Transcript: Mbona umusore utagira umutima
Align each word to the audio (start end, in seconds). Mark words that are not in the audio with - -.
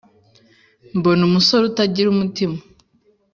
Mbona 0.97 1.21
umusore 1.29 1.63
utagira 1.65 2.07
umutima 2.11 2.57